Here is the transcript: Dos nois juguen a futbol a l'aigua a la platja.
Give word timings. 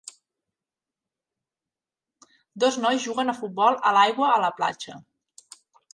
Dos 2.63 2.79
nois 2.85 3.05
juguen 3.05 3.35
a 3.35 3.39
futbol 3.41 3.81
a 3.91 3.93
l'aigua 3.99 4.31
a 4.31 4.41
la 4.47 4.55
platja. 4.61 4.99